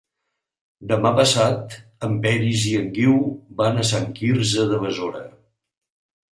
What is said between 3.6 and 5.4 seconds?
van a Sant Quirze de Besora.